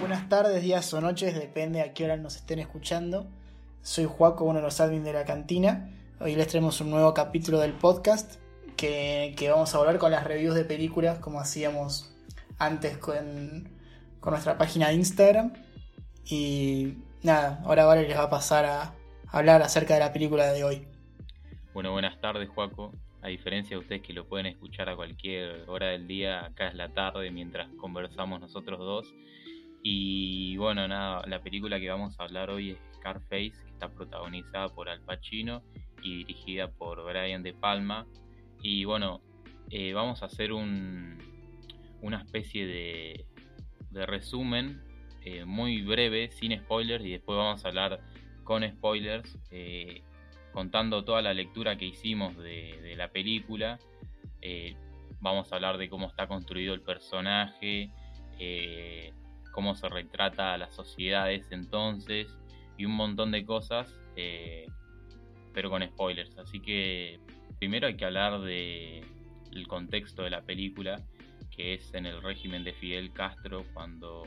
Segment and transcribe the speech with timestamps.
[0.00, 3.26] Buenas tardes, días o noches, depende a qué hora nos estén escuchando.
[3.82, 5.90] Soy Juaco, uno de los admins de la cantina.
[6.20, 8.36] Hoy les traemos un nuevo capítulo del podcast
[8.76, 12.14] que, vamos a hablar con las reviews de películas como hacíamos
[12.58, 13.68] antes con,
[14.20, 15.52] con nuestra página de Instagram.
[16.24, 18.94] Y nada, ahora Vale les va a pasar a
[19.26, 20.86] hablar acerca de la película de hoy.
[21.74, 22.92] Bueno, buenas tardes, Juaco.
[23.28, 26.74] A diferencia de ustedes que lo pueden escuchar a cualquier hora del día, acá es
[26.74, 29.14] la tarde mientras conversamos nosotros dos.
[29.82, 34.70] Y bueno, nada, la película que vamos a hablar hoy es Scarface, que está protagonizada
[34.70, 35.62] por Al Pacino
[36.02, 38.06] y dirigida por Brian De Palma.
[38.62, 39.20] Y bueno,
[39.68, 41.18] eh, vamos a hacer un,
[42.00, 43.26] una especie de,
[44.06, 44.80] resumen
[45.22, 48.00] eh, muy breve, sin spoilers, y después vamos a hablar
[48.44, 49.38] con spoilers.
[49.50, 50.02] Eh,
[50.52, 53.78] contando toda la lectura que hicimos de, la película.
[54.40, 54.76] Eh,
[55.20, 57.90] vamos a hablar de cómo está construido el personaje,
[58.38, 59.12] eh,
[59.52, 62.36] cómo se retrata a la sociedad de ese entonces
[62.76, 64.66] y un montón de cosas, eh,
[65.52, 66.36] pero con spoilers.
[66.38, 67.20] Así que
[67.58, 69.04] primero hay que hablar del
[69.66, 71.02] contexto de la película,
[71.50, 74.26] que es en el régimen de Fidel Castro cuando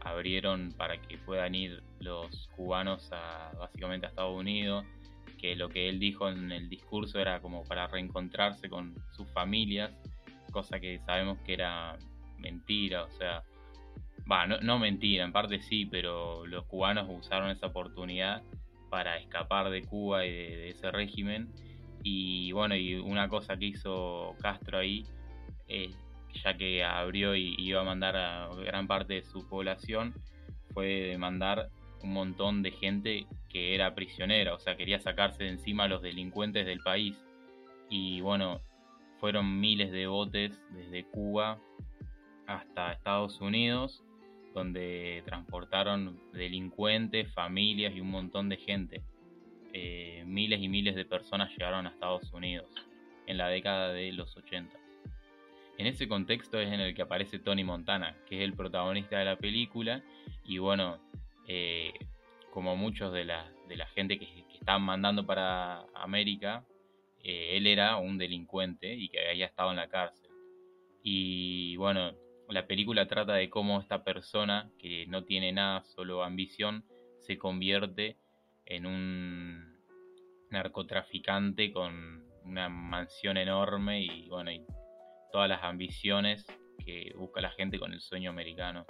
[0.00, 4.84] abrieron para que puedan ir los cubanos a básicamente a Estados Unidos
[5.44, 9.92] que lo que él dijo en el discurso era como para reencontrarse con sus familias,
[10.50, 11.98] cosa que sabemos que era
[12.38, 13.42] mentira, o sea,
[14.30, 18.42] va, no, mentira, en parte sí, pero los cubanos usaron esa oportunidad
[18.88, 21.52] para escapar de Cuba y de, ese régimen.
[22.02, 25.04] Y bueno, y una cosa que hizo Castro ahí,
[26.42, 30.14] ya que abrió y iba a mandar a gran parte de su población,
[30.72, 31.68] fue mandar
[32.04, 36.02] un montón de gente que era prisionera, o sea, quería sacarse de encima a los
[36.02, 37.16] delincuentes del país.
[37.88, 38.60] Y bueno,
[39.18, 41.58] fueron miles de botes desde Cuba
[42.46, 44.04] hasta Estados Unidos,
[44.52, 49.02] donde transportaron delincuentes, familias y un montón de gente.
[49.72, 52.66] Eh, miles y miles de personas llegaron a Estados Unidos
[53.26, 54.78] en la década de los 80.
[55.78, 59.24] En ese contexto es en el que aparece Tony Montana, que es el protagonista de
[59.24, 60.04] la película,
[60.44, 60.98] y bueno,
[61.46, 61.92] eh,
[62.50, 63.46] como muchos de la,
[63.94, 66.64] gente que, que estaban mandando para América,
[67.24, 70.30] eh, él era un delincuente y que había estado en la cárcel.
[71.02, 72.12] Y bueno,
[72.48, 76.84] la película trata de cómo esta persona que no tiene nada, solo ambición,
[77.18, 78.18] se convierte
[78.66, 79.78] en un
[80.50, 84.64] narcotraficante con una mansión enorme y bueno, y
[85.32, 86.46] todas las ambiciones
[86.84, 88.84] que busca la gente con el sueño americano.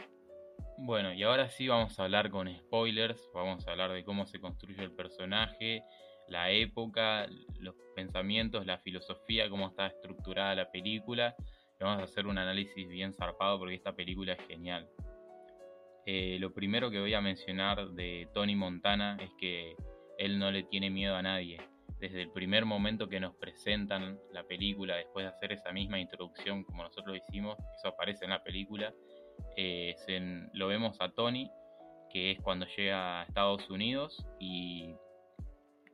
[0.77, 4.41] Bueno, y ahora sí vamos a hablar con spoilers, vamos a hablar de cómo se
[4.41, 5.85] construye el personaje,
[6.29, 7.27] la época,
[7.61, 11.37] los pensamientos, la filosofía, cómo está estructurada la película.
[11.79, 14.89] Vamos a hacer un análisis bien zarpado porque esta película es genial.
[16.07, 19.77] Eh, lo primero que voy a mencionar de Tony Montana es que
[20.19, 21.59] él no le tiene miedo a nadie.
[21.99, 26.65] Desde el primer momento que nos presentan la película, después de hacer esa misma introducción
[26.65, 28.93] como nosotros hicimos, eso aparece en la película,
[29.57, 29.95] eh,
[30.53, 31.51] lo vemos a Tony,
[32.11, 34.95] que es cuando llega a Estados Unidos y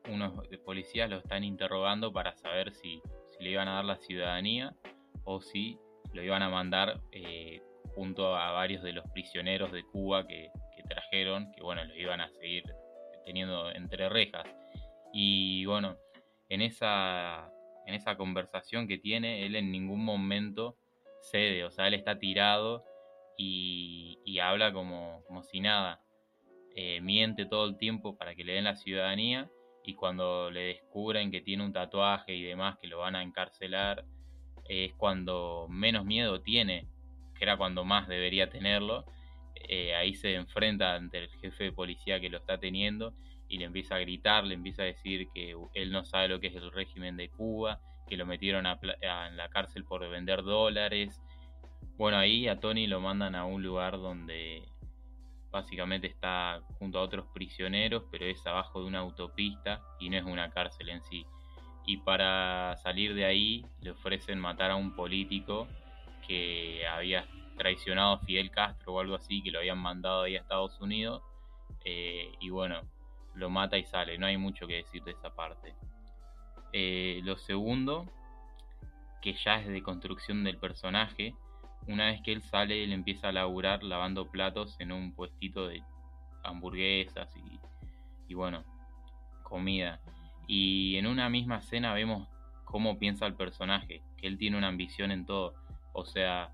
[0.08, 3.02] unos policías lo están interrogando para saber si,
[3.38, 4.74] le iban a dar la ciudadanía
[5.24, 5.78] o si
[6.12, 7.62] lo iban a mandar eh,
[7.94, 10.50] junto a varios de los prisioneros de Cuba que,
[10.88, 12.64] trajeron, que bueno, los iban a seguir
[13.24, 14.44] teniendo entre rejas.
[15.12, 15.96] Y bueno,
[16.48, 17.48] en esa,
[17.86, 20.76] en esa conversación que tiene, él en ningún momento
[21.20, 22.84] cede, o sea, él está tirado
[23.42, 26.00] y, habla como, si nada.
[26.76, 29.50] Eh, miente todo el tiempo para que le den la ciudadanía
[29.84, 34.04] y cuando le descubren que tiene un tatuaje y demás que lo van a encarcelar,
[34.68, 36.86] es cuando menos miedo tiene,
[37.34, 39.04] que era cuando más debería tenerlo.
[39.68, 43.14] Eh, ahí se enfrenta ante el jefe de policía que lo está teniendo
[43.48, 46.48] y le empieza a gritar, le empieza a decir que él no sabe lo que
[46.48, 51.20] es el régimen de Cuba, que lo metieron en la cárcel por vender dólares,
[52.00, 54.66] bueno, ahí a Tony lo mandan a un lugar donde
[55.50, 60.24] básicamente está junto a otros prisioneros, pero es abajo de una autopista y no es
[60.24, 61.26] una cárcel en sí.
[61.84, 65.68] Y para salir de ahí le ofrecen matar a un político
[66.26, 67.26] que había
[67.58, 71.22] traicionado a Fidel Castro o algo así, que lo habían mandado ahí a Estados Unidos.
[71.84, 72.80] Eh, y bueno,
[73.34, 75.74] lo mata y sale, no hay mucho que decir de esa parte.
[76.72, 78.10] Eh, lo segundo,
[79.20, 81.34] que ya es de construcción del personaje,
[81.86, 85.82] una vez que él sale, él empieza a laburar lavando platos en un puestito de
[86.42, 87.34] hamburguesas
[88.28, 88.64] y, bueno,
[89.42, 90.00] comida.
[90.46, 92.28] Y en una misma escena vemos
[92.64, 95.54] cómo piensa el personaje, que él tiene una ambición en todo.
[95.92, 96.52] O sea,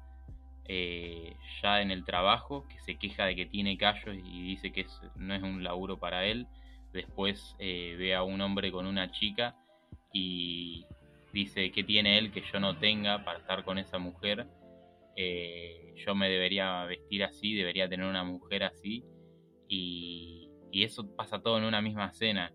[0.67, 4.87] eh, ya en el trabajo, que se queja de que tiene callos y dice que
[5.17, 6.47] no es un laburo para él.
[6.93, 9.55] Después eh, ve a un hombre con una chica
[10.13, 10.87] y
[11.33, 14.47] dice que tiene él que yo no tenga para estar con esa mujer.
[15.17, 19.05] Eh, yo me debería vestir así, debería tener una mujer así.
[19.69, 20.43] Y,
[20.73, 22.53] eso pasa todo en una misma escena.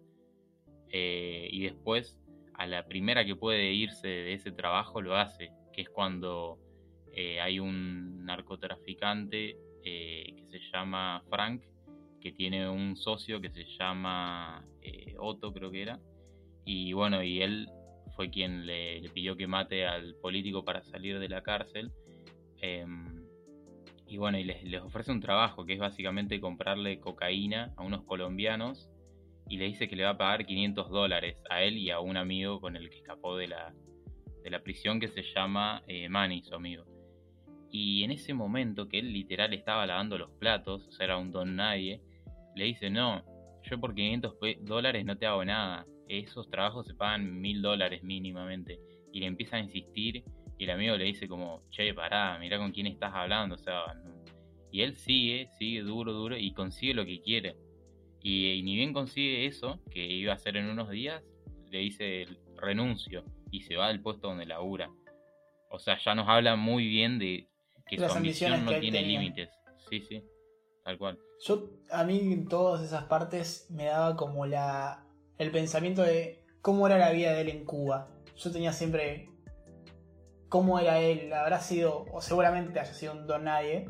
[0.92, 2.20] y después,
[2.54, 6.60] a la primera que puede irse de ese trabajo, lo hace, que es cuando
[7.14, 11.62] eh, hay un narcotraficante eh, que se llama Frank,
[12.22, 16.00] que tiene un socio que se llama eh, Otto, creo que era.
[16.64, 17.68] Y bueno, y él
[18.16, 21.92] fue quien le, pidió que mate al político para salir de la cárcel.
[22.62, 23.26] Em,
[24.08, 28.90] y bueno, y les, ofrece un trabajo que es básicamente comprarle cocaína a unos colombianos
[29.50, 32.18] y le dice que le va a pagar 500 dólares a él y a un
[32.18, 33.74] amigo con el que escapó de la,
[34.44, 36.86] de la prisión que se llama Manny, su amigo.
[37.70, 41.32] Y en ese momento que él literal estaba lavando los platos, o sea, era un
[41.32, 42.02] don nadie,
[42.56, 43.24] le dice, no,
[43.64, 48.80] yo por 500 dólares no te hago nada, esos trabajos se pagan mil dólares mínimamente.
[49.14, 50.24] Y le empieza a insistir
[50.62, 53.82] y el amigo le dice como, che, pará, mira con quién estás hablando, o sea,
[54.70, 57.56] y él sigue, sigue duro, duro y consigue lo que quiere.
[58.22, 61.24] Y, y, ni bien consigue eso, que iba a hacer en unos días,
[61.72, 62.28] le dice
[62.58, 64.92] renuncio y se va del puesto donde labura.
[65.72, 67.48] O sea, ya nos habla muy bien de,
[67.88, 69.50] que su ambición no tiene límites.
[69.90, 70.24] Sí, sí,
[70.84, 71.18] tal cual.
[71.44, 75.08] Yo, a mí en todas esas partes me daba como la
[75.40, 78.12] el pensamiento de cómo era la vida de él en Cuba.
[78.38, 79.31] Yo tenía siempre
[80.52, 83.90] cómo era él, habrá sido, o seguramente haya sido un don nadie,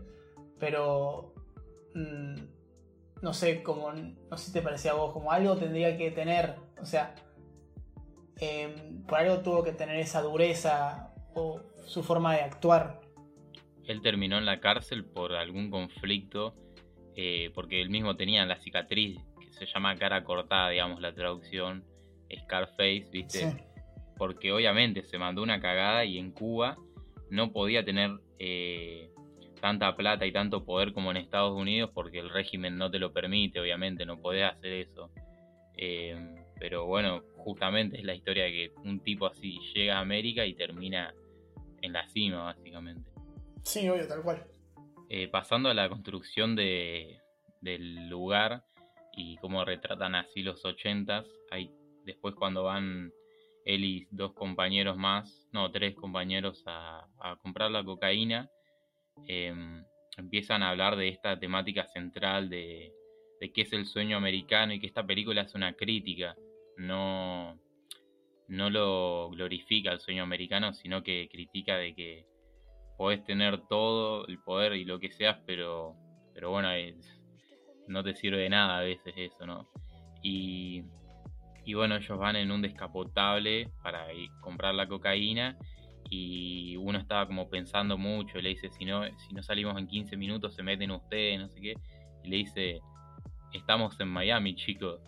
[0.60, 1.34] pero
[1.94, 2.36] mm,
[3.22, 6.56] no sé, como, no sé si te parecía a vos, como algo tendría que tener,
[6.80, 7.14] o sea,
[8.38, 13.02] em, por algo tuvo que tener esa dureza o su forma de actuar
[13.92, 16.56] él terminó en la cárcel por algún conflicto,
[17.16, 21.86] eh, porque él mismo tenía la cicatriz que se llama cara cortada, digamos, la traducción,
[22.44, 23.71] Scarface, ¿viste?
[24.22, 26.78] Porque obviamente se mandó una cagada y en Cuba
[27.32, 29.10] no podía tener eh,
[29.60, 33.14] tanta plata y tanto poder como en Estados Unidos porque el régimen no te lo
[33.14, 35.10] permite, obviamente, no podés hacer eso.
[35.76, 36.16] Eh,
[36.60, 40.54] pero bueno, justamente es la historia de que un tipo así llega a América y
[40.54, 41.16] termina
[41.82, 43.10] en la cima, básicamente.
[43.64, 44.46] Sí, obvio, tal cual.
[45.10, 47.22] Eh, pasando a la construcción de,
[47.60, 48.66] del lugar
[49.18, 51.72] y cómo retratan así los ochentas, hay
[52.06, 53.12] después cuando van
[53.66, 57.08] él y dos compañeros más, no, tres compañeros a,
[57.42, 58.50] comprar la cocaína,
[59.28, 59.84] em,
[60.18, 62.92] empiezan a hablar de esta temática central de,
[63.40, 66.36] de qué es el sueño americano y que esta película es una crítica,
[66.78, 67.60] no,
[68.48, 72.26] no lo glorifica el sueño americano, sino que critica de que
[72.98, 75.96] podés tener todo el poder y lo que seas, pero,
[76.34, 76.70] pero bueno,
[77.88, 79.68] no te sirve de nada a veces eso, ¿no?
[80.22, 80.84] Y,
[81.64, 85.58] y bueno, ellos van en un descapotable para ir, comprar la cocaína
[86.10, 90.18] y uno estaba como pensando mucho, le dice, si no, si no salimos en 15
[90.18, 91.74] minutos se meten ustedes, no sé qué,
[92.24, 92.82] y le dice,
[93.54, 95.02] estamos en Miami, chicos,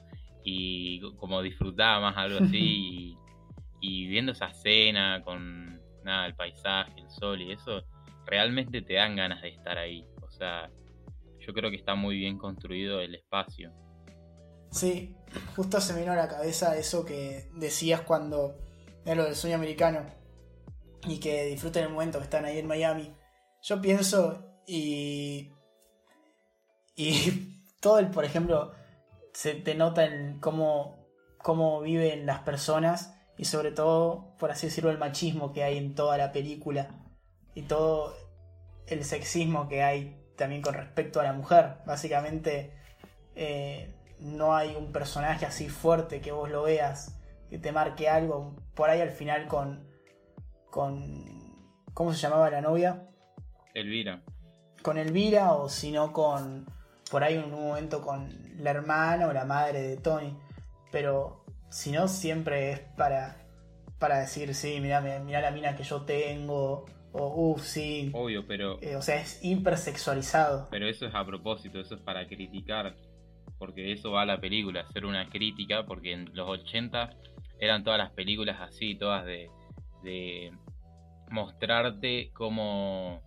[0.44, 3.18] y como disfrutaba más algo así,
[3.82, 7.84] y viendo esa escena con nada, el paisaje, el sol y eso,
[8.26, 10.06] realmente te dan ganas de estar ahí.
[10.22, 10.70] O sea,
[11.40, 13.72] yo creo que está muy bien construido el espacio.
[14.74, 15.16] Sí,
[15.56, 18.58] justo se me vino a la cabeza eso que decías cuando
[19.06, 20.04] era lo del sueño americano
[21.08, 23.16] y que disfruten el momento que están ahí en Miami.
[23.62, 25.52] Yo pienso y.
[26.96, 28.74] Y todo el, por ejemplo,
[29.32, 31.06] se te nota en cómo,
[31.38, 35.94] cómo viven las personas y sobre todo, por así decirlo, el machismo que hay en
[35.94, 36.90] toda la película
[37.54, 38.16] y todo
[38.88, 41.76] el sexismo que hay también con respecto a la mujer.
[41.86, 42.74] Básicamente
[43.36, 48.56] eh, no hay un personaje así fuerte que vos lo veas, que te marque algo.
[48.74, 49.88] Por ahí al final con...
[50.70, 51.44] con
[51.94, 53.08] ¿Cómo se llamaba la novia?
[53.74, 54.24] Elvira.
[54.82, 56.66] Con Elvira o si no con...
[57.12, 60.36] Por ahí en un momento con la hermana o la madre de Tony.
[60.92, 63.38] Pero si no, siempre es para,
[64.00, 68.12] para decir, sí, mira, mira la mina que yo tengo, o uff, sí.
[68.14, 68.82] Obvio, pero.
[68.82, 70.68] Eh, o sea, es hipersexualizado.
[70.72, 72.96] Pero eso es a propósito, eso es para criticar,
[73.58, 77.12] porque eso va a la película, hacer una crítica, porque en los 80
[77.60, 79.50] eran todas las películas así, todas de,
[80.04, 80.52] de
[81.30, 83.22] mostrarte cómo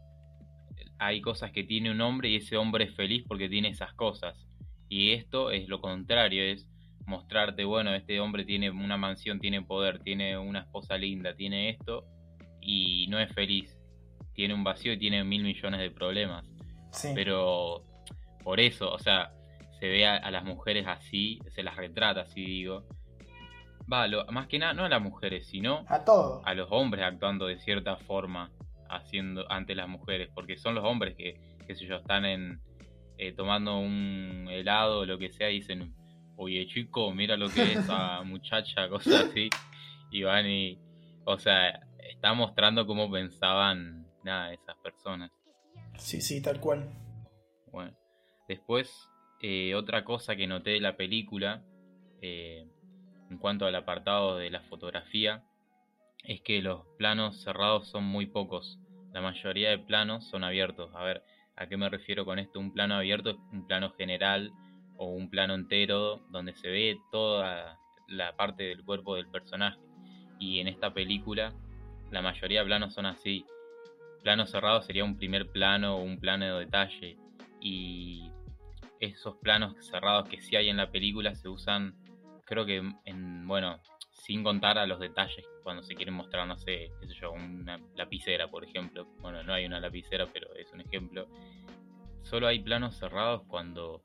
[0.99, 4.47] hay cosas que tiene un hombre y ese hombre es feliz porque tiene esas cosas.
[4.89, 6.69] Y esto es lo contrario, es
[7.07, 12.05] mostrarte, bueno, este hombre tiene una mansión, tiene poder, tiene una esposa linda, tiene esto
[12.61, 13.77] y no es feliz.
[14.35, 16.45] tiene un vacío y tiene mil millones de problemas.
[16.93, 17.09] Sí.
[17.15, 17.85] Pero
[18.45, 19.33] por eso, o sea,
[19.79, 22.85] se ve a, a las mujeres así, se las retrata así, digo.
[23.93, 26.43] Va, lo- más que nada, no a las mujeres, sino A todo.
[26.45, 28.51] a los hombres actuando de cierta forma
[28.89, 31.35] haciendo ante las mujeres, porque son los hombres que,
[31.67, 32.61] qué sé yo, están en
[33.19, 35.95] eh, tomando un helado o lo que sea y dicen,
[36.37, 39.49] oye chico, mira lo que es esa muchacha, cosas así,
[40.11, 40.79] y van y,
[41.25, 41.81] o sea,
[42.11, 45.31] está mostrando cómo pensaban, nada, esas personas.
[45.99, 46.89] Sí, sí, tal cual.
[47.73, 47.93] Bueno,
[48.49, 49.09] después,
[49.49, 51.63] eh, otra cosa que noté de la película,
[52.21, 52.67] eh,
[53.31, 55.45] en cuanto al apartado de la fotografía,
[56.25, 58.81] es que los planos cerrados son muy pocos.
[59.13, 60.91] La mayoría de planos son abiertos.
[60.97, 61.23] A ver,
[61.55, 62.59] ¿a qué me refiero con esto?
[62.59, 64.51] Un plano abierto es un plano general
[64.97, 69.79] o un plano entero donde se ve toda la parte del cuerpo del personaje.
[70.41, 71.55] Y en esta película,
[72.11, 73.47] la mayoría de planos son así.
[74.25, 77.17] Plano cerrado sería un primer plano o un plano de detalle.
[77.61, 78.33] Y
[79.01, 81.95] esos planos cerrados que sí hay en la película se usan,
[82.45, 86.91] creo que en, bueno, sin contar a los detalles cuando se quieren mostrar, no sé,
[87.01, 89.07] qué sé yo, una lapicera, por ejemplo.
[89.21, 91.29] Bueno, no hay una lapicera, pero es un ejemplo.
[92.23, 94.03] Solo hay planos cerrados cuando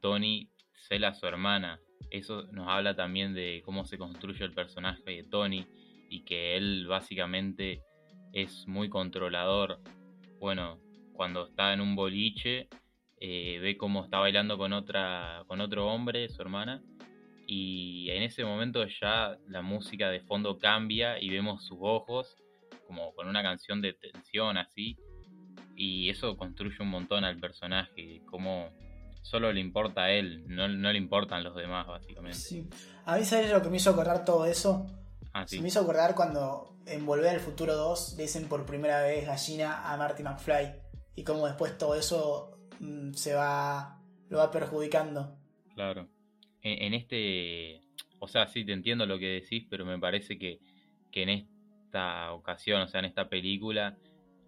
[0.00, 1.80] Tony cela a su hermana.
[2.10, 5.66] Eso nos habla también de cómo se construye el personaje de Tony
[6.08, 7.82] y que él básicamente
[8.32, 9.80] es muy controlador.
[10.38, 10.78] Bueno,
[11.12, 12.68] cuando está en un boliche,
[13.20, 16.82] eh, ve cómo está bailando con otra, con otro hombre, su hermana,
[17.46, 22.36] y en ese momento ya la música de fondo cambia y vemos sus ojos
[22.86, 24.96] como con una canción de tensión así,
[25.76, 28.70] y eso construye un montón al personaje, como
[29.22, 32.38] solo le importa a él, no, no le importan los demás básicamente.
[32.38, 32.68] Sí.
[33.04, 34.86] A mí, ¿sabes lo que me hizo acordar todo eso?
[35.32, 39.02] Ah, Se me hizo acordar cuando en Volver al Futuro 2 le dicen por primera
[39.02, 40.74] vez gallina a Marty McFly.
[41.14, 44.00] Y cómo después todo eso mm, se va.
[44.30, 45.36] lo va perjudicando.
[45.74, 46.08] Claro.
[46.62, 47.80] En, en este,
[48.18, 50.58] o sea, sí te entiendo lo que decís, pero me parece que,
[51.12, 53.96] que en esta ocasión, o sea, en esta película,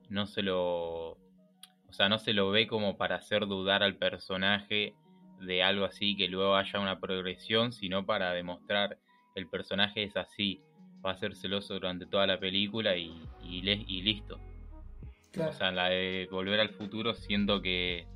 [0.08, 4.94] no se lo, o sea, no se lo ve como para hacer dudar al personaje
[5.40, 8.98] de algo así, que luego haya una progresión, sino para demostrar
[9.34, 10.60] el personaje es así,
[11.06, 14.38] va a ser celoso durante toda la película y, y, le- y listo.
[15.30, 15.52] Claro.
[15.52, 18.06] O sea, la de Volver al Futuro siento que,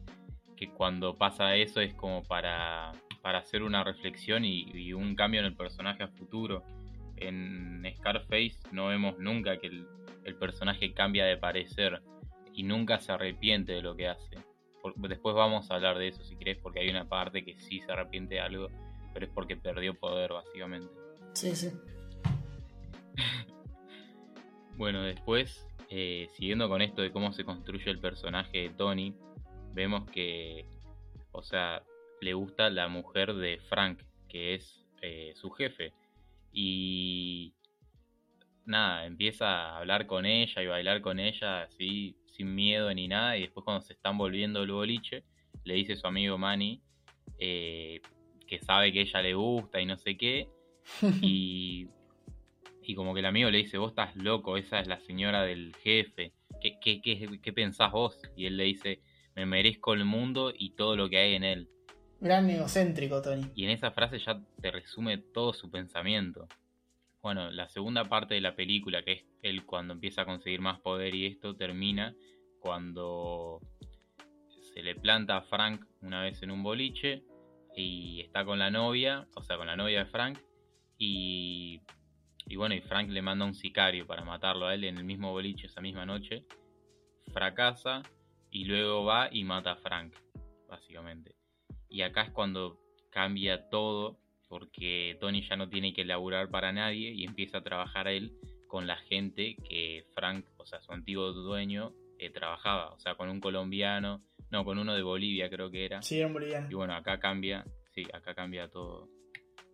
[0.57, 2.93] que cuando pasa eso es como para,
[3.23, 6.63] para hacer una reflexión y, y un cambio en el personaje a futuro.
[7.17, 9.87] En Scarface no vemos nunca que el,
[10.25, 12.03] el personaje cambia de parecer
[12.53, 14.37] y nunca se arrepiente de lo que hace.
[14.83, 17.81] Por- después vamos a hablar de eso si querés, porque hay una parte que sí
[17.81, 18.69] se arrepiente de algo,
[19.13, 20.93] pero es porque perdió poder básicamente.
[21.35, 21.71] Sí, sí.
[24.77, 29.15] Bueno, después, eh, siguiendo con esto de cómo se construye el personaje de Tony,
[29.75, 30.65] vemos que,
[31.33, 31.83] o sea,
[32.21, 35.93] le gusta la mujer de Frank, que es eh, su jefe.
[36.53, 37.53] Y
[38.65, 43.37] nada, empieza a hablar con ella y bailar con ella así, sin miedo ni nada.
[43.37, 45.25] Y después cuando se están volviendo el boliche,
[45.65, 46.81] le dice su amigo Manny
[47.39, 48.01] eh,
[48.47, 50.49] que sabe que ella le gusta y no sé qué.
[51.23, 51.89] Y,
[52.83, 55.75] y como que el amigo le dice, vos estás loco, esa es la señora del
[55.77, 56.33] jefe.
[56.61, 58.21] ¿Qué, qué, qué, qué pensás vos?
[58.37, 59.01] Y él le dice,
[59.35, 61.69] me merezco el mundo y todo lo que hay en él.
[62.21, 63.51] Gran egocéntrico, Tony.
[63.55, 66.49] Y en esa frase ya te resume todo su pensamiento.
[67.23, 70.81] Bueno, la segunda parte de la película, que es él cuando empieza a conseguir más
[70.81, 72.15] poder y esto termina
[72.61, 73.61] cuando
[74.75, 77.23] se le planta a Frank una vez en un boliche
[77.77, 80.39] y está con la novia, o sea, con la novia de Frank,
[80.97, 81.81] y,
[82.47, 85.33] y bueno, y Frank le manda un sicario para matarlo a él en el mismo
[85.33, 86.45] boliche esa misma noche,
[87.33, 88.03] fracasa
[88.55, 90.15] y luego va y mata a Frank,
[90.69, 91.35] básicamente.
[91.89, 92.81] Y acá es cuando
[93.11, 98.07] cambia todo, porque Tony ya no tiene que laburar para nadie y empieza a trabajar
[98.07, 98.33] él
[98.69, 103.29] con la gente que Frank, o sea, su antiguo dueño, eh, trabajaba, o sea, con
[103.29, 106.01] un colombiano, no, con uno de Bolivia creo que era.
[106.03, 106.69] Sí, era un boliviano.
[106.71, 109.09] Y bueno, acá cambia, sí, acá cambia todo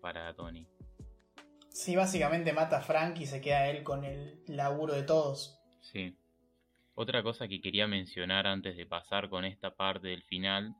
[0.00, 0.66] para Tony.
[1.68, 5.60] Sí, básicamente mata a Frank y se queda él con el laburo de todos.
[5.82, 6.16] Sí.
[6.94, 10.74] Otra cosa que quería mencionar antes de pasar con esta parte del final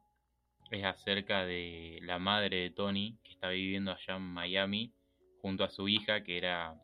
[0.71, 4.93] es acerca de la madre de Tony, que está viviendo allá en Miami,
[5.41, 6.75] junto a su hija, que era,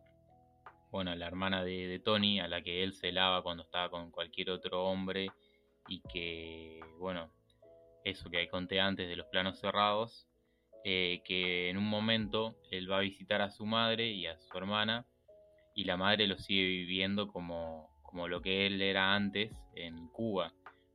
[0.90, 4.84] bueno, la hermana de, Tony, a la que él celaba cuando estaba con cualquier otro
[4.84, 5.28] hombre,
[5.88, 7.30] y que, bueno,
[8.04, 10.26] eso que conté antes de los planos cerrados,
[10.84, 14.56] eh, que en un momento él va a visitar a su madre y a su
[14.56, 15.06] hermana,
[15.74, 20.52] y la madre lo sigue viviendo como, como lo que él era antes en Cuba,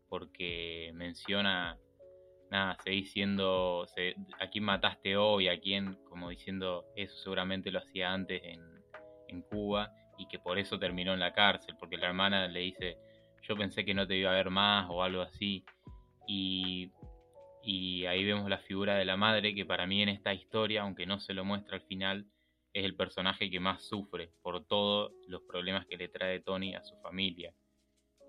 [0.09, 1.77] porque menciona,
[2.49, 3.85] nada, seguís siendo,
[4.39, 8.61] a quién mataste hoy, a quién, como diciendo, eso seguramente lo hacía antes en,
[9.27, 12.97] en Cuba y que por eso terminó en la cárcel, porque la hermana le dice,
[13.41, 15.63] yo pensé que no te iba a ver más o algo así,
[16.27, 16.91] y,
[17.63, 21.05] y ahí vemos la figura de la madre, que para mí en esta historia, aunque
[21.05, 22.25] no se lo muestra al final,
[22.73, 26.83] es el personaje que más sufre por todos los problemas que le trae Tony a
[26.83, 27.53] su familia.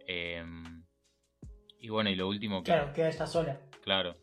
[0.06, 0.84] Em,
[1.78, 2.72] y bueno, y lo último que...
[2.72, 3.60] Claro, queda esta sola.
[3.82, 4.16] Claro,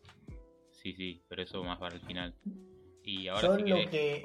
[0.70, 2.34] sí, sí, pero eso más para el final.
[3.02, 4.22] Y ahora si que...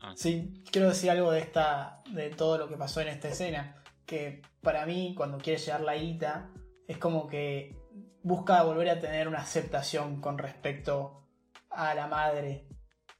[0.00, 0.14] Ah.
[0.16, 3.82] Sí, quiero decir algo de esta, de todo lo que pasó en esta escena.
[4.04, 6.50] Que para mí, cuando quiere llegar la guita,
[6.88, 7.76] es como que
[8.22, 11.28] busca volver a tener una aceptación con respecto
[11.70, 12.66] a la madre.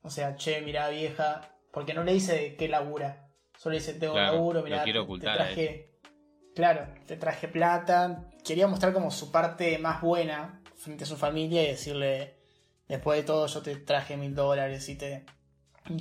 [0.03, 3.29] O sea, che, mira vieja, porque no le dice que labura.
[3.57, 5.99] Solo dice, tengo laburo, mira, te, traje.
[6.55, 8.29] Claro, te traje plata.
[8.45, 12.37] Quería mostrar como su parte más buena frente a su familia y decirle,
[12.89, 15.25] después de todo, yo te traje mil dólares y te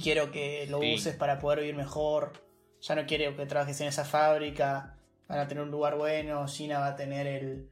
[0.02, 2.34] quiero que lo uses para poder vivir mejor.
[2.82, 4.98] Ya no quiero que trabajes en esa fábrica.
[5.28, 6.48] Van a tener un lugar bueno.
[6.48, 7.70] Gina va a tener el,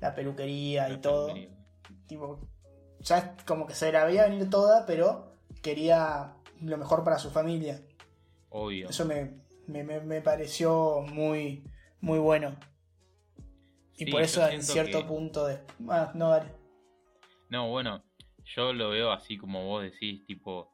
[0.00, 1.34] la peluquería y todo.
[2.06, 2.40] Tipo,
[3.00, 7.80] ya como que se la veía venir toda, pero quería lo mejor para su familia.
[8.50, 8.88] Obvio.
[8.88, 11.64] Eso me, me, pareció muy,
[12.00, 12.56] muy bueno.
[13.96, 15.58] Y por eso en cierto punto de...
[15.88, 16.50] Ah, no, dale.
[17.48, 18.02] No, bueno,
[18.44, 20.70] yo lo veo así como vos decís, tipo,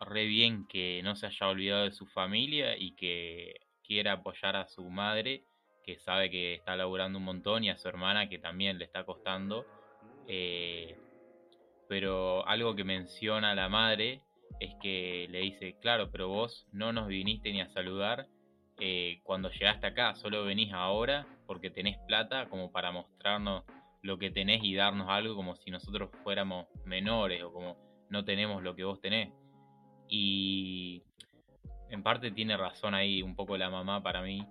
[0.00, 4.68] re bien que no se haya olvidado de su familia y que quiera apoyar a
[4.68, 5.44] su madre,
[5.84, 9.04] que sabe que está laburando un montón, y a su hermana, que también le está
[9.04, 9.66] costando.
[10.28, 10.96] Eh,
[11.88, 14.22] pero algo que menciona la madre
[14.58, 18.26] es que le dice, claro, pero vos no nos viniste ni a saludar
[18.80, 23.64] eh, cuando llegaste acá, solo venís ahora porque tenés plata como para mostrarnos
[24.02, 27.76] lo que tenés y darnos algo como si nosotros fuéramos menores o como
[28.08, 29.32] no tenemos lo que vos tenés.
[30.08, 31.02] Y
[31.90, 34.46] en parte tiene razón ahí un poco la mamá para mí,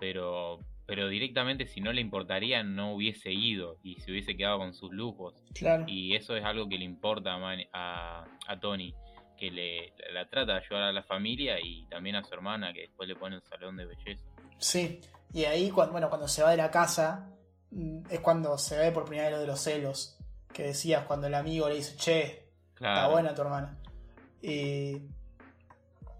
[0.00, 4.74] pero, pero directamente si no le importaría no hubiese ido y se hubiese quedado con
[4.74, 5.40] sus lujos.
[5.86, 7.38] Y eso es algo que le importa
[7.72, 8.92] a, a Tony
[9.38, 12.82] que le, la trata de ayudar a la familia y también a su hermana que
[12.82, 14.24] después le pone un salón de belleza.
[14.58, 15.00] Sí,
[15.32, 17.30] y ahí cuando, bueno, cuando se va de la casa
[17.70, 20.18] mm, es cuando se ve por primera vez lo de los celos,
[20.52, 23.78] que decías cuando el amigo le dice, che, está buena tu hermana.
[24.42, 25.02] Y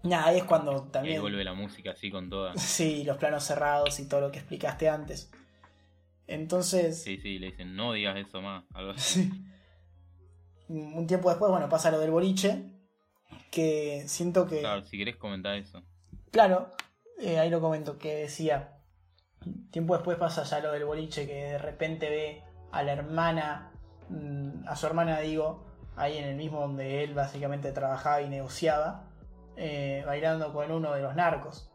[0.03, 1.17] nada, ahí es cuando también...
[1.17, 2.53] Y vuelve la música así con toda.
[2.57, 5.31] Sí, los planos cerrados y todo lo que explicaste antes.
[6.27, 7.01] Entonces...
[7.01, 9.31] Sí, sí, le dicen, no digas eso más, algo así.
[10.69, 12.63] Un tiempo después, bueno, pasa lo del boliche,
[13.51, 14.59] que siento que...
[14.59, 15.83] Claro, si querés comentar eso.
[16.31, 16.71] Claro,
[17.19, 18.79] eh, ahí lo comento, que decía,
[19.71, 23.71] tiempo después pasa ya lo del boliche, que de repente ve a la hermana,
[24.09, 29.09] mm, a su hermana digo, ahí en el mismo donde él básicamente trabajaba y negociaba,
[29.57, 31.71] eh, bailando con uno de los narcos.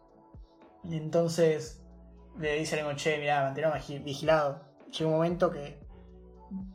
[0.85, 1.83] Y entonces
[2.39, 4.63] le dice al che, mirá, mantenemos vigilado.
[4.91, 5.79] Llega un momento que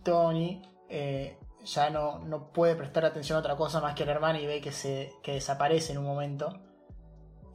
[0.03, 4.13] Tony eh, ya no, no puede prestar atención a otra cosa más que a la
[4.13, 6.59] hermana y ve que, se, que desaparece en un momento.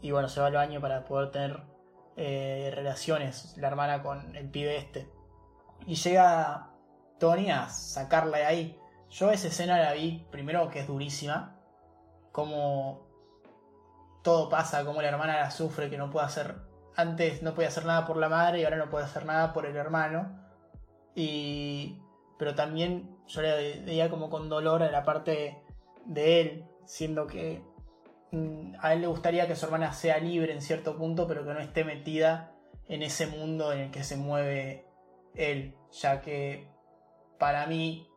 [0.00, 1.62] Y bueno, se va al baño para poder tener
[2.16, 5.08] eh, relaciones la hermana con el pibe este.
[5.86, 6.70] Y llega
[7.18, 8.80] Tony a sacarla de ahí.
[9.10, 11.56] Yo esa escena la vi primero que es durísima.
[12.32, 13.06] Como
[14.22, 16.56] todo pasa, como la hermana la sufre, que no puede hacer.
[16.96, 19.66] Antes no podía hacer nada por la madre y ahora no puede hacer nada por
[19.66, 20.38] el hermano.
[21.14, 22.00] Y.
[22.38, 25.62] Pero también yo le veía como con dolor a la parte
[26.04, 27.62] de él, siendo que
[28.32, 31.54] mm, a él le gustaría que su hermana sea libre en cierto punto, pero que
[31.54, 32.54] no esté metida
[32.88, 34.86] en ese mundo en el que se mueve
[35.34, 36.68] él, ya que
[37.38, 38.08] para mí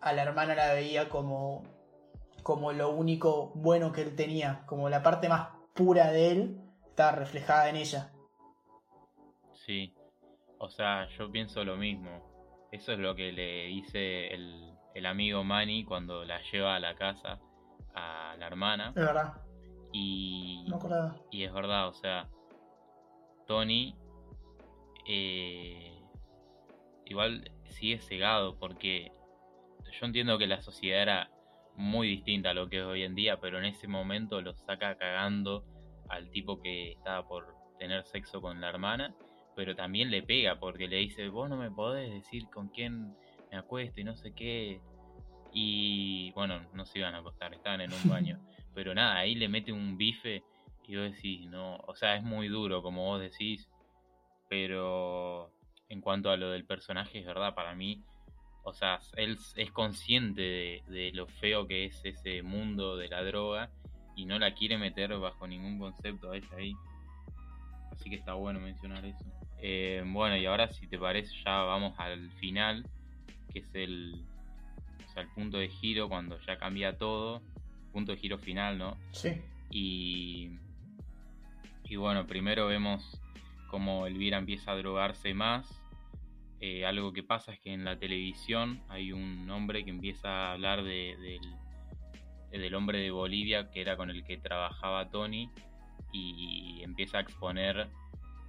[0.00, 1.64] a la hermana la veía como,
[2.42, 7.12] como lo único bueno que él tenía, como la parte más pura de él estaba
[7.12, 8.12] reflejada en ella.
[9.52, 9.94] Sí,
[10.58, 12.29] o sea, yo pienso lo mismo.
[12.72, 16.94] Eso es lo que le dice el, el amigo Manny cuando la lleva a la
[16.94, 17.40] casa
[17.94, 18.88] a la hermana.
[18.88, 19.34] Es verdad.
[19.92, 20.78] Y, no
[21.32, 22.28] y es verdad, o sea,
[23.48, 23.96] Tony
[25.04, 26.00] eh,
[27.06, 29.10] igual sigue cegado porque
[29.90, 31.30] yo entiendo que la sociedad era
[31.74, 34.96] muy distinta a lo que es hoy en día, pero en ese momento lo saca
[34.96, 35.64] cagando
[36.08, 39.14] al tipo que estaba por tener sexo con la hermana
[39.60, 43.14] pero también le pega porque le dice, vos no me podés decir con quién
[43.50, 44.80] me acuesto y no sé qué.
[45.52, 48.40] Y bueno, no se iban a acostar, estaban en un baño.
[48.74, 50.42] pero nada, ahí le mete un bife
[50.88, 53.68] y vos decís, no, o sea, es muy duro, como vos decís.
[54.48, 55.52] pero
[55.90, 58.02] en cuanto a lo del personaje, es verdad, para mí,
[58.62, 63.70] o sea, él es consciente de, lo feo que es ese mundo de la droga
[64.16, 66.72] y no la quiere meter bajo ningún concepto a ella ahí.
[67.92, 69.39] Así que está bueno mencionar eso.
[69.62, 72.86] Eh, bueno, y ahora si te parece ya vamos al final,
[73.52, 74.24] que es el,
[75.06, 77.42] o sea, el punto de giro cuando ya cambia todo.
[77.92, 78.96] Punto de giro final, ¿no?
[79.10, 79.40] Sí.
[79.70, 80.50] Y,
[81.84, 83.20] y bueno, primero vemos
[83.68, 85.80] como Elvira empieza a drogarse más.
[86.60, 90.52] Eh, algo que pasa es que en la televisión hay un hombre que empieza a
[90.52, 95.50] hablar de, del, del hombre de Bolivia que era con el que trabajaba Tony
[96.12, 97.88] y empieza a exponer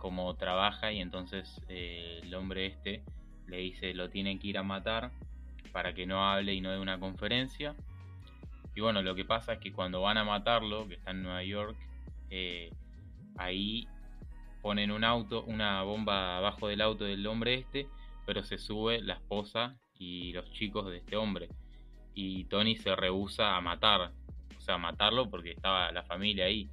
[0.01, 3.03] cómo trabaja y entonces eh, el hombre este
[3.47, 5.11] le dice lo tiene que ir a matar
[5.71, 7.75] para que no hable y no dé una conferencia.
[8.75, 11.43] Y bueno, lo que pasa es que cuando van a matarlo, que está en Nueva
[11.43, 11.77] York,
[12.29, 12.71] eh,
[13.37, 13.87] ahí
[14.61, 17.87] ponen un auto, una bomba abajo del auto del hombre este,
[18.25, 21.49] pero se sube la esposa y los chicos de este hombre.
[22.15, 24.11] Y Tony se rehúsa a matar,
[24.57, 26.69] o sea, a matarlo porque estaba la familia ahí.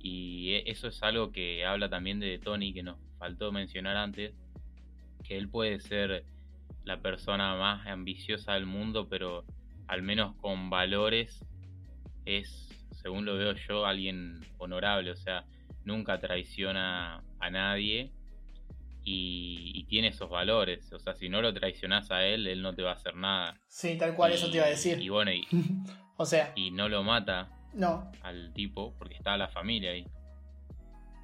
[0.00, 4.34] Y e, eso es algo que habla también de Tony, que nos faltó mencionar antes,
[5.24, 6.24] que él puede ser
[6.84, 9.44] la persona más ambiciosa del mundo, pero
[9.86, 11.44] al menos con valores
[12.24, 15.44] es, según lo veo yo, alguien honorable, o sea,
[15.84, 18.12] nunca traiciona a nadie
[19.04, 22.82] y, tiene esos valores, o sea, si no lo traicionas a él, él no te
[22.82, 23.58] va a hacer nada.
[23.66, 25.00] Sí, tal cual, eso te iba a decir.
[25.00, 25.46] Y bueno, y,
[26.18, 28.10] o sea, y no lo mata no.
[28.22, 30.06] al tipo porque está la familia ahí.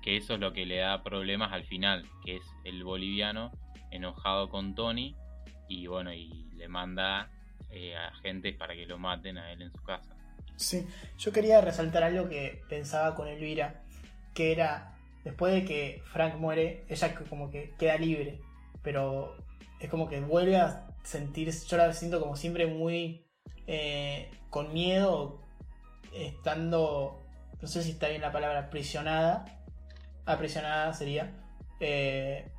[0.02, 3.52] Que eso es lo que le da problemas al final, que es el boliviano
[3.90, 5.16] enojado con Tony
[5.68, 7.30] y bueno, y le manda
[7.70, 10.14] eh, a gente para que lo maten a él en su casa.
[10.56, 10.86] Sí,
[11.18, 13.82] yo quería resaltar algo que pensaba con Elvira,
[14.34, 18.40] que era, después de que Frank muere, ella como que queda libre,
[18.82, 19.36] pero
[19.80, 23.26] es como que vuelve a sentir, yo la siento como siempre muy
[23.66, 25.43] eh, con miedo,
[26.14, 27.22] estando,
[27.60, 29.44] no sé si está bien la palabra, aprisionada,
[30.26, 31.32] aprisionada sería,
[31.80, 32.50] eh,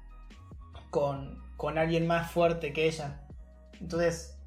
[0.89, 3.21] con, con alguien más fuerte que ella.
[3.79, 4.37] Entonces,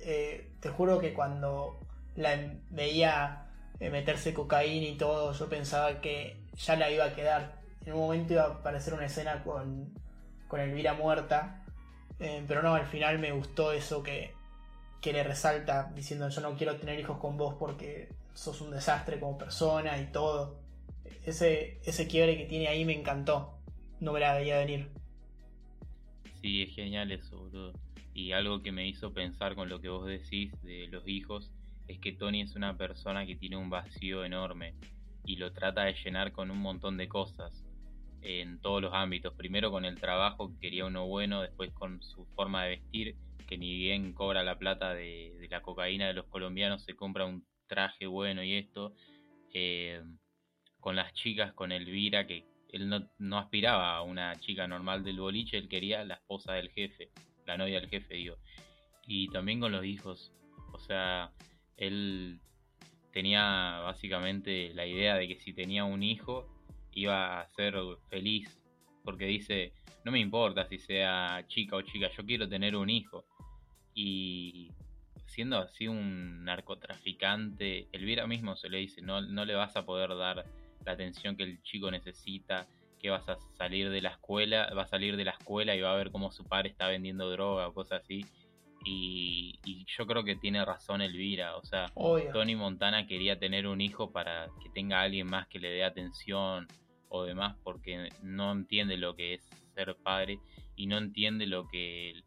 [0.00, 1.80] eh, te juro que cuando
[2.16, 2.38] la
[2.70, 3.40] veía
[3.80, 7.60] meterse cocaína y todo, yo pensaba que ya la iba a quedar.
[7.84, 9.92] En un momento iba a aparecer una escena con,
[10.48, 11.62] con Elvira muerta,
[12.20, 14.34] eh, pero no, al final me gustó eso que,
[15.00, 19.18] que le resalta diciendo yo no quiero tener hijos con vos porque sos un desastre
[19.18, 20.60] como persona y todo.
[21.24, 23.58] Ese, ese quiebre que tiene ahí me encantó.
[24.00, 24.90] No me la veía venir.
[26.42, 27.72] Sí, es genial eso, boludo.
[28.12, 31.50] Y algo que me hizo pensar con lo que vos decís de los hijos
[31.88, 34.74] es que Tony es una persona que tiene un vacío enorme
[35.24, 37.64] y lo trata de llenar con un montón de cosas
[38.22, 39.34] en todos los ámbitos.
[39.34, 43.16] Primero con el trabajo, que quería uno bueno, después con su forma de vestir,
[43.46, 47.44] que ni bien cobra la plata de, la cocaína de los colombianos, se compra un
[47.66, 48.94] traje bueno y esto.
[49.52, 50.02] Eh,
[50.80, 55.20] con las chicas, con Elvira, que él no, no, aspiraba a una chica normal del
[55.20, 57.10] boliche, él quería la esposa del jefe,
[57.46, 58.36] la novia del jefe, digo.
[59.06, 60.32] Y también con los hijos.
[60.72, 61.32] O sea,
[61.76, 62.40] él
[63.12, 66.48] tenía básicamente la idea de que si tenía un hijo
[66.92, 67.76] iba a ser
[68.10, 68.60] feliz,
[69.04, 69.72] porque dice,
[70.04, 73.24] no me importa si sea chica o chica, yo quiero tener un hijo.
[73.94, 74.72] Y
[75.26, 80.16] siendo así un narcotraficante, Elvira mismo se le dice, no, no le vas a poder
[80.16, 80.44] dar
[80.84, 82.66] la atención que el chico necesita,
[82.98, 85.92] que vas a salir de la escuela, va a salir de la escuela y va
[85.92, 88.24] a ver cómo su padre está vendiendo droga o cosas así
[88.84, 91.56] y, yo creo que tiene razón Elvira.
[91.56, 91.90] O sea,
[92.32, 96.68] Tony Montana quería tener un hijo para que tenga alguien más que le dé atención
[97.08, 100.38] o demás, porque no entiende lo que es ser padre
[100.76, 102.22] y no entiende lo que,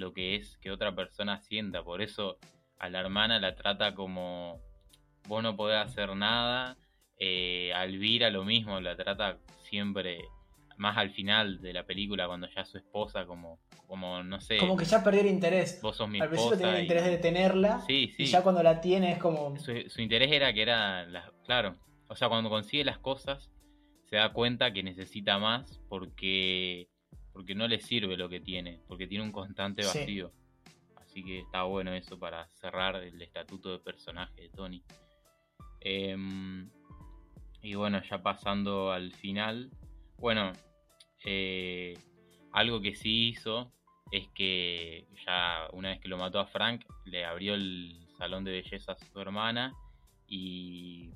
[0.00, 1.84] lo que es que otra persona sienta.
[1.84, 2.38] Por eso
[2.78, 4.60] a la hermana la trata como
[5.28, 6.76] vos no podés hacer nada.
[7.18, 10.18] Eh, a Elvira lo mismo, la trata siempre
[10.78, 14.56] más al final de la película, cuando ya su esposa, como, como no sé.
[14.56, 15.78] Como que ya perdió el interés.
[15.82, 17.82] Vos sos mi al principio tenía el interés de tenerla.
[17.86, 18.22] Sí, sí.
[18.22, 19.54] Y ya cuando la tiene es como.
[19.58, 21.04] Su, interés era que era.
[21.04, 21.76] La, claro.
[22.08, 23.50] O sea, cuando consigue las cosas,
[24.06, 26.88] se da cuenta que necesita más porque.
[27.32, 28.80] Porque no le sirve lo que tiene.
[28.86, 30.32] Porque tiene un constante vacío.
[30.96, 34.82] Así que está bueno eso para cerrar el estatuto de personaje de Tony.
[35.80, 36.70] Em,
[37.62, 39.70] y bueno, ya pasando al final.
[40.18, 40.52] Bueno,
[41.24, 41.98] eh,
[42.52, 43.72] algo que sí hizo
[44.10, 48.52] es que ya una vez que lo mató a Frank, le abrió el salón de
[48.52, 49.72] belleza a su hermana
[50.26, 51.10] y,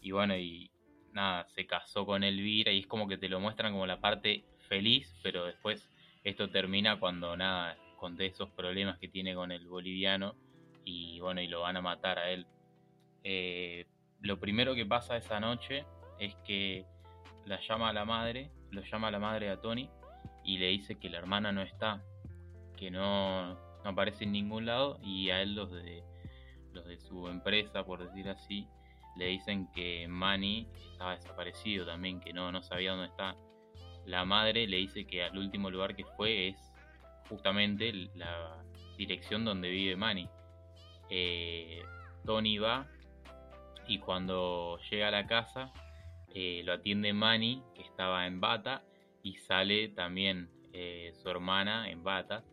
[0.00, 0.70] y bueno, y
[1.12, 4.44] nada, se casó con Elvira y es como que te lo muestran como la parte
[4.66, 5.88] feliz, pero después
[6.24, 10.34] esto termina cuando nada, con esos problemas que tiene con el boliviano
[10.84, 12.46] y bueno, y lo van a matar a él.
[13.24, 13.86] Eh,
[14.20, 15.84] lo primero que pasa esa noche
[16.18, 16.84] es que
[17.44, 19.88] la llama a la madre, lo llama a la madre a Tony
[20.44, 22.02] y le dice que la hermana no está,
[22.76, 26.04] que no, no aparece en ningún lado y a él los de
[26.72, 28.68] los de su empresa, por decir así,
[29.16, 33.34] le dicen que Manny estaba desaparecido también, que no, no sabía dónde está.
[34.06, 36.72] La madre le dice que al último lugar que fue es
[37.28, 38.56] justamente la
[38.96, 40.28] dirección donde vive Manny.
[41.10, 41.82] Eh,
[42.24, 42.86] Tony va
[43.86, 45.72] y cuando llega a la casa
[46.34, 48.82] eh, lo atiende Manny, que estaba en bata,
[49.22, 52.44] y sale también eh, su hermana en bata.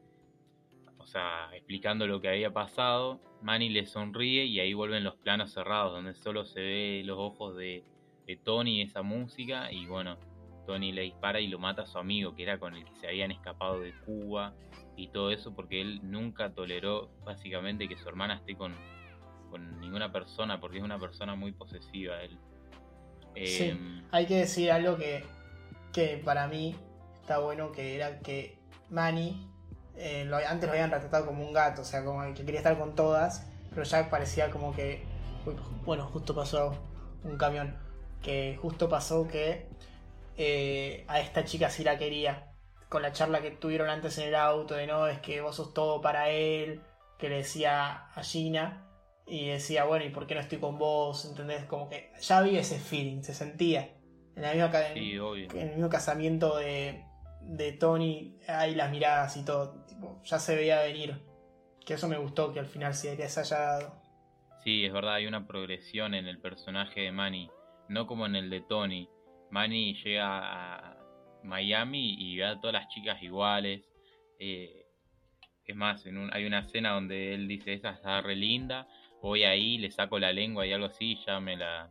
[0.97, 5.51] O sea, explicando lo que había pasado, Manny le sonríe y ahí vuelven los planos
[5.51, 7.83] cerrados, donde solo se ve los ojos de,
[8.25, 10.17] de Tony, esa música, y bueno,
[10.65, 13.07] Tony le dispara y lo mata a su amigo, que era con el que se
[13.07, 14.53] habían escapado de Cuba
[14.95, 18.73] y todo eso, porque él nunca toleró básicamente que su hermana esté con,
[19.49, 22.37] con ninguna persona, porque es una persona muy posesiva él.
[23.35, 25.23] Sí, Em, hay que decir algo que,
[25.91, 26.75] que para mí
[27.21, 29.49] está bueno, que era que Manny,
[29.97, 32.59] eh, lo- antes lo habían retratado como un gato, o sea, como el que quería
[32.59, 35.03] estar con todas, pero ya parecía como que,
[35.47, 36.77] uy, bueno, justo pasó
[37.23, 37.75] un camión,
[38.21, 39.67] que justo pasó que
[40.37, 42.51] eh, a esta chica sí la quería,
[42.89, 45.73] con la charla que tuvieron antes en el auto, de no, es que vos sos
[45.73, 46.81] todo para él,
[47.17, 48.89] que le decía a Gina,
[49.25, 51.25] y decía, bueno, ¿y por qué no estoy con vos?
[51.25, 51.65] ¿Entendés?
[51.65, 53.97] Como que ya había ese feeling, se sentía.
[54.35, 57.03] En, la misma, sí, en el mismo casamiento de,
[57.41, 59.85] de Tony, hay las miradas y todo.
[59.85, 61.21] tipo, ya se veía venir.
[61.85, 64.01] Que eso me gustó, que al final se les haya dado.
[64.63, 67.49] Sí, es verdad, hay una progresión en el personaje de Manny,
[67.89, 69.09] no como en el de Tony.
[69.53, 70.25] Manny llega
[70.89, 70.97] a
[71.43, 73.87] Miami y ve a todas las chicas iguales.
[74.39, 74.79] eh,
[75.65, 78.85] es más, en un- hay una escena donde él dice, esa está re linda,
[79.21, 81.89] voy ahí, le saco la lengua y algo así, y ya me la...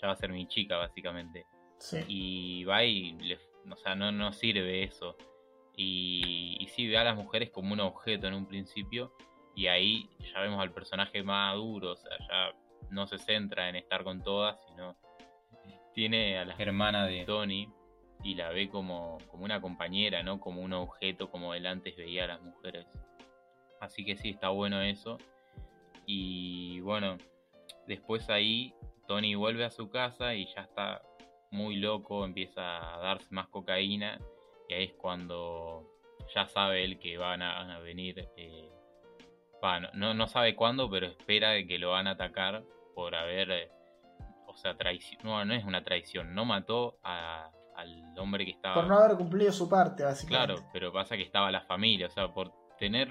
[0.00, 1.44] ya va a ser mi chica, básicamente.
[1.78, 1.98] Sí.
[2.08, 3.38] Y va y, le-
[3.70, 5.16] o sea, no, no sirve eso.
[5.76, 9.14] Y, y sí, ve a las mujeres como un objeto en un principio.
[9.54, 12.52] Y ahí ya vemos al personaje maduro, o sea, ya
[12.90, 14.96] no se centra en estar con todas, sino
[15.94, 17.68] tiene a la hermana de Tony
[18.24, 22.24] y la ve como, como una compañera, no como un objeto como él antes veía
[22.24, 22.86] a las mujeres.
[23.80, 25.18] Así que sí, está bueno eso.
[26.06, 27.16] Y bueno,
[27.86, 28.74] después ahí
[29.06, 31.02] Tony vuelve a su casa y ya está
[31.50, 34.18] muy loco, empieza a darse más cocaína
[34.68, 35.88] y ahí es cuando
[36.34, 38.70] ya sabe él que van a, a venir, eh,
[39.62, 42.62] va, no- no, no sabe cuándo, pero espera de que lo van a atacar
[42.94, 43.70] por haber, eh,
[44.52, 48.74] o sea, traición, no, no es una traición, no mató a- al hombre que estaba...
[48.74, 50.54] Por no haber cumplido su parte, básicamente.
[50.54, 53.08] Claro, pero pasa que estaba la familia, o sea, por tener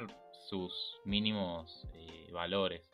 [0.47, 2.88] sus mínimos eh, valores.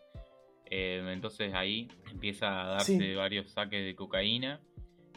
[0.65, 3.15] Eh, entonces ahí empieza a darse Sí.
[3.15, 4.59] varios saques de cocaína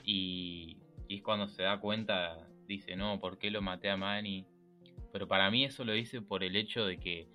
[0.04, 4.46] y, y es cuando se da cuenta, dice, no, ¿por qué lo maté a Manny?
[5.12, 7.28] Pero para mí eso lo dice por el hecho de que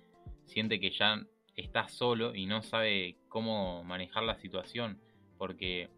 [0.44, 1.22] siente que ya
[1.56, 5.00] está solo y no sabe cómo manejar la situación,
[5.36, 5.88] porque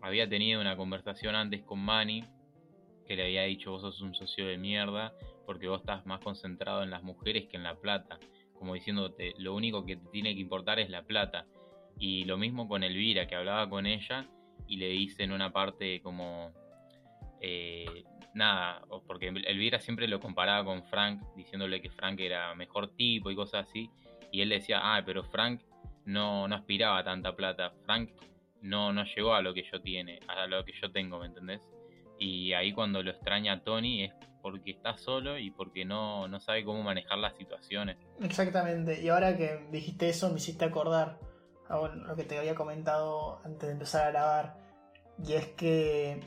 [0.00, 2.24] había tenido una conversación antes con Manny
[3.06, 5.12] que le había dicho vos sos un socio de mierda
[5.46, 8.18] porque vos estás más concentrado en las mujeres que en la plata,
[8.54, 11.46] como diciéndote lo único que te tiene que importar es la plata.
[11.98, 14.26] Y lo mismo con Elvira, que hablaba con ella
[14.66, 16.52] y le dice en una parte como
[17.40, 18.04] eh,
[18.34, 23.36] nada, porque Elvira siempre lo comparaba con Frank, diciéndole que Frank era mejor tipo y
[23.36, 23.90] cosas así,
[24.32, 25.60] y él decía, ah, pero Frank
[26.04, 28.10] no, no aspiraba a tanta plata, Frank
[28.64, 31.60] no, no llegó a lo que yo tiene, a lo que yo tengo, ¿me entendés?
[32.18, 36.64] Y ahí cuando lo extraña Tony es porque está solo y porque no, no sabe
[36.64, 37.98] cómo manejar las situaciones.
[38.20, 39.02] Exactamente.
[39.02, 41.18] Y ahora que dijiste eso, me hiciste acordar
[41.68, 44.56] a lo que te había comentado antes de empezar a grabar.
[45.22, 46.20] Y es que.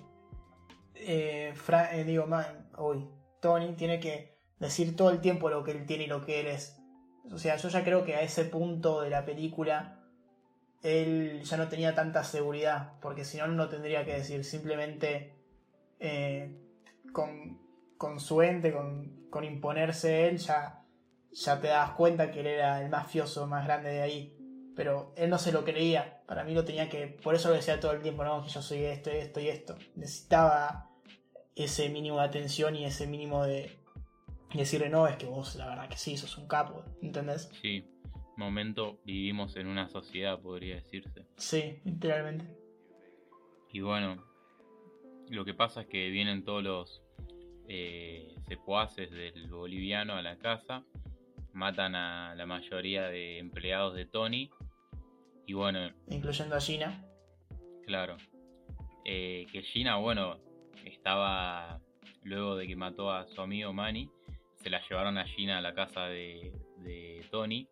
[0.96, 3.08] eh, eh, digo, man, uy,
[3.42, 6.48] Tony tiene que decir todo el tiempo lo que él tiene y lo que él
[6.48, 6.80] es.
[7.32, 9.97] O sea, yo ya creo que a ese punto de la película
[10.84, 14.44] él ya no tenía tanta seguridad, porque si no, no tendría que decir.
[14.44, 15.34] Simplemente
[16.00, 16.56] eh,
[17.12, 17.60] con,
[17.98, 20.84] con su ente, con, con imponerse él, ya,
[21.32, 24.34] ya te das cuenta que él era el mafioso más grande de ahí.
[24.76, 26.22] Pero él no se lo creía.
[26.28, 27.08] Para mí lo tenía que.
[27.08, 29.76] Por eso lo decía todo el tiempo, no, que yo soy esto, esto y esto.
[29.96, 30.92] Necesitaba
[31.56, 33.80] ese mínimo de atención y ese mínimo de.
[34.54, 37.50] Decirle, no, es que vos, la verdad que sí, sos un capo, ¿entendés?
[37.62, 37.86] Sí,
[38.38, 41.26] momento vivimos en una sociedad, podría decirse.
[41.36, 42.46] Sí, literalmente.
[43.72, 44.24] Y bueno,
[45.30, 47.04] lo que pasa es que vienen todos los,
[47.70, 50.86] eh, secuaces del boliviano a la casa,
[51.52, 54.50] matan a la mayoría de empleados de Tony
[55.46, 55.92] y bueno...
[56.10, 57.04] Incluyendo a Gina.
[57.86, 58.16] Claro.
[59.04, 60.40] Eh, que Gina, bueno,
[60.86, 61.82] estaba,
[62.24, 64.10] luego de que mató a su amigo Manny,
[64.56, 67.68] se la llevaron a Gina a la casa de, de Tony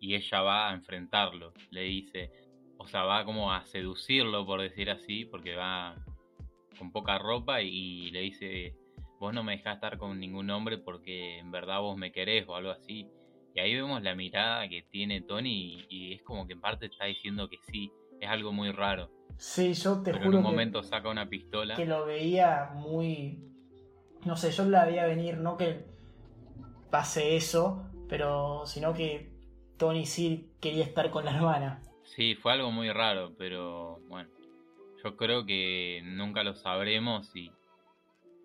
[0.00, 1.52] y ella va a enfrentarlo.
[1.70, 2.30] Le dice,
[2.78, 5.96] o sea, va como a seducirlo, por decir así, porque va
[6.78, 8.74] con poca ropa y, le dice,
[9.18, 12.56] vos no me dejás estar con ningún hombre porque en verdad vos me querés o
[12.56, 13.08] algo así.
[13.54, 17.06] Y ahí vemos la mirada que tiene Tony y, es como que en parte está
[17.06, 19.10] diciendo que sí, es algo muy raro.
[19.38, 21.74] Sí, yo te Pero juro en un momento saca una pistola.
[21.74, 23.42] Que lo veía muy...
[24.24, 25.84] No sé, yo la veía venir, no que
[26.90, 29.35] pase eso, pero sino que
[29.76, 31.82] Tony sí quería estar con la hermana.
[32.04, 34.30] Sí, fue algo muy raro, pero bueno,
[35.02, 37.50] yo creo que nunca lo sabremos y,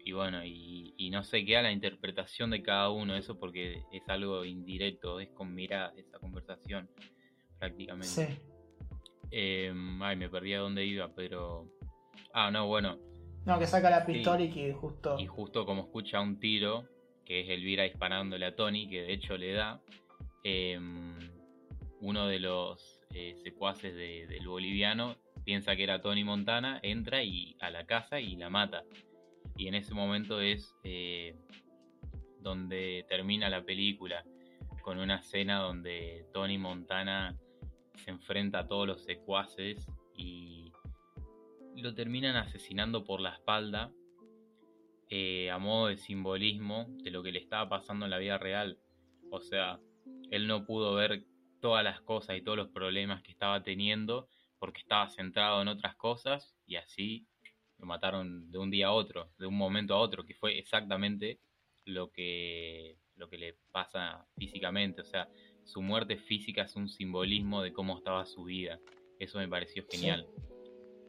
[0.04, 4.46] y bueno, y, no sé qué la interpretación de cada uno, eso porque es algo
[4.46, 6.90] indirecto, es con mirada esa conversación
[7.60, 8.08] prácticamente.
[8.08, 8.28] Sí.
[9.30, 11.68] Em, ay, me perdí a dónde iba, pero...
[12.34, 12.98] Ah, no, bueno.
[13.46, 15.18] No, que saca la pistola y que justo...
[15.20, 16.86] Y justo como escucha un tiro,
[17.26, 19.82] que es Elvira disparándole a Tony, que de hecho le da,
[20.44, 21.18] em,
[22.00, 27.70] uno de los eh, secuaces del boliviano, piensa que era Tony Montana, entra y, a
[27.70, 28.84] la casa y la mata.
[29.56, 31.36] Y en ese momento es eh,
[32.40, 34.24] donde termina la película,
[34.82, 37.38] con una escena donde Tony Montana
[37.96, 40.72] se enfrenta a todos los secuaces y
[41.76, 43.92] lo terminan asesinando por la espalda
[45.10, 48.80] eh, a modo de simbolismo de lo que le estaba pasando en la vida real.
[49.30, 49.80] O sea,
[50.32, 51.24] él no pudo ver
[51.60, 55.96] todas las cosas y todos los problemas que estaba teniendo porque estaba centrado en otras
[55.96, 57.28] cosas y así
[57.78, 61.40] lo mataron de un día a otro, de un momento a otro, que fue exactamente
[61.86, 65.02] lo que, lo que le pasa físicamente.
[65.02, 65.28] O sea,
[65.64, 68.80] su muerte física es un simbolismo de cómo estaba su vida.
[69.20, 70.28] Eso me pareció genial.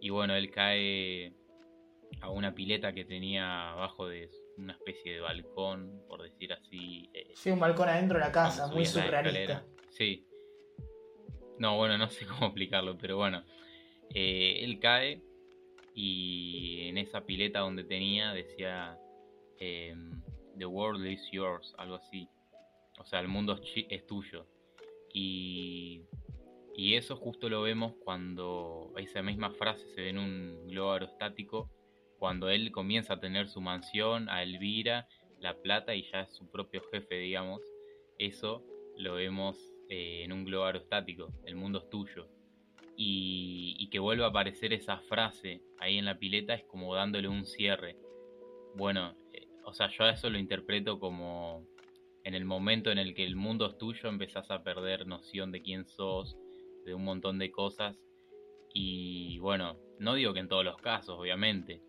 [0.01, 1.35] Y bueno, él cae
[2.21, 4.31] a una pileta que tenía abajo de
[4.63, 7.11] una especie de balcón, por decir así.
[7.13, 9.65] Eh, sí, un balcón adentro de la casa, muy surrealista.
[9.91, 10.27] Sí,
[11.63, 13.45] no, bueno, no sé cómo explicarlo, pero bueno.
[14.15, 15.23] Eh, él cae
[15.95, 18.99] y en esa pileta donde tenía decía
[19.59, 20.23] em,
[20.59, 22.29] The world is yours, algo así.
[22.99, 24.47] O sea, el mundo es tuyo.
[25.15, 26.03] Y,
[26.75, 31.71] y eso justo lo vemos cuando esa misma frase se ve en un globo aerostático,
[32.23, 35.09] cuando él comienza a tener su mansión, a Elvira,
[35.41, 37.61] la plata y ya es su propio jefe, digamos.
[38.17, 38.63] Eso
[38.97, 39.57] lo vemos
[39.89, 42.29] eh, en un globo aerostático, el mundo es tuyo.
[42.97, 47.45] Y, que vuelva a aparecer esa frase ahí en la pileta es como dándole un
[47.45, 47.97] cierre.
[48.77, 51.67] Bueno, eh, o sea, yo a eso lo interpreto como
[52.23, 55.61] en el momento en el que el mundo es tuyo empezás a perder noción de
[55.61, 56.37] quién sos,
[56.85, 58.01] de un montón de cosas.
[58.73, 61.83] Y bueno, no digo que en todos los casos, obviamente,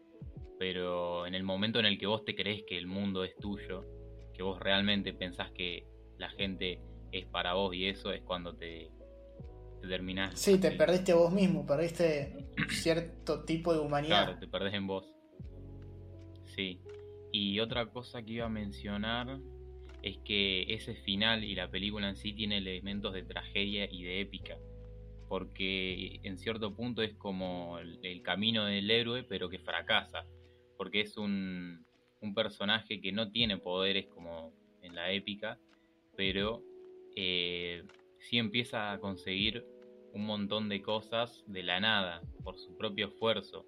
[0.60, 3.86] pero en el momento en el que vos te crees que el mundo es tuyo,
[4.34, 5.86] que vos realmente pensás que
[6.18, 8.90] la gente es para vos y eso es cuando te,
[9.82, 10.40] te terminás.
[10.40, 14.26] Sí, te perdiste vos mismo, perdiste cierto tipo de humanidad.
[14.26, 15.14] Claro, te perdés en vos.
[16.46, 16.80] Sí.
[17.32, 19.40] Y otra cosa que iba a mencionar
[20.04, 24.22] es que ese final y la película en sí tiene elementos de tragedia y de
[24.22, 24.58] épica.
[25.30, 30.26] Porque en cierto punto es como el, camino del héroe, pero que fracasa.
[30.78, 31.86] Porque es un,
[32.22, 35.60] un personaje que no tiene poderes como en la épica,
[36.16, 36.64] pero
[37.16, 37.84] eh,
[38.20, 39.66] sí empieza a conseguir
[40.14, 43.66] un montón de cosas de la nada, por su propio esfuerzo.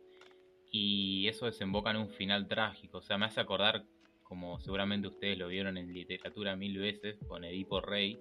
[0.72, 3.00] Y eso desemboca en un final trágico.
[3.00, 3.86] O sea, me hace acordar,
[4.24, 8.20] como seguramente ustedes lo vieron en literatura mil veces, con Edipo Rey,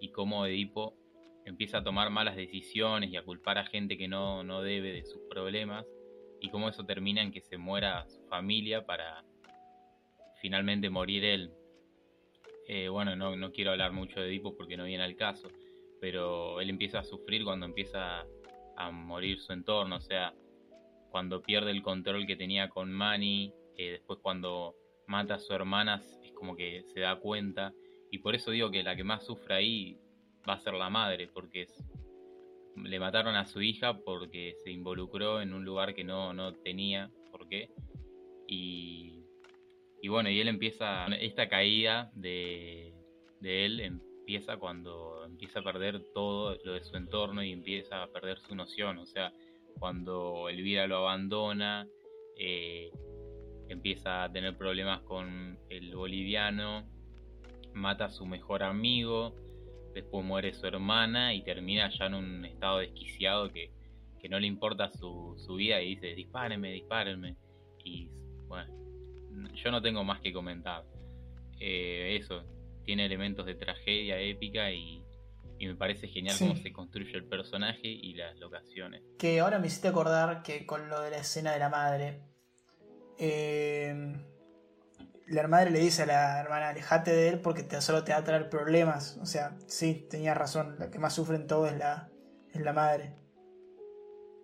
[0.00, 0.94] y cómo Edipo
[1.44, 5.04] empieza a tomar malas decisiones y a culpar a gente que no, no debe de
[5.04, 5.86] sus problemas,
[6.40, 9.24] y cómo eso termina en que se muera su familia para
[10.40, 11.52] finalmente morir él.
[12.68, 15.48] Eh, bueno, no, no, quiero hablar mucho de Edipo porque no viene al caso,
[16.00, 18.26] pero él empieza a sufrir cuando empieza
[18.76, 20.34] a morir su entorno, o sea,
[21.10, 26.02] cuando pierde el control que tenía con Manny, eh, después cuando mata a su hermana
[26.22, 27.72] es como que se da cuenta,
[28.10, 29.98] y por eso digo que la que más sufre ahí
[30.48, 31.66] va a ser la madre, porque
[32.84, 37.10] le mataron a su hija porque se involucró en un lugar que no, no tenía
[37.30, 37.70] por qué,
[38.46, 39.18] y
[40.00, 42.94] y bueno, y él empieza, esta caída de,
[43.42, 48.38] él empieza cuando empieza a perder todo lo de su entorno y empieza a perder
[48.38, 48.98] su noción.
[48.98, 49.32] O sea,
[49.78, 51.88] cuando Elvira lo abandona,
[52.36, 52.90] eh,
[53.68, 56.88] empieza a tener problemas con el boliviano,
[57.74, 59.34] mata a su mejor amigo,
[59.94, 63.70] después muere su hermana y termina ya en un estado desquiciado que,
[64.28, 67.34] no le importa su, su, vida y dice, dispárenme, dispárenme.
[67.82, 68.10] Y
[68.46, 68.74] bueno,
[69.54, 70.84] yo no tengo más que comentar.
[71.60, 72.44] Eh, eso,
[72.84, 75.04] tiene elementos de tragedia épica y,
[75.60, 79.02] me parece genial cómo se construye el personaje y las locaciones.
[79.18, 82.20] Que ahora me hiciste acordar que con lo de la escena de la madre,
[83.18, 84.14] eh,
[85.30, 88.18] la madre le dice a la hermana, alejate de él porque te, solo te va
[88.18, 89.18] a traer problemas.
[89.22, 92.10] O sea, sí, tenía razón, la que más sufre en todo es la,
[92.52, 93.14] es la madre.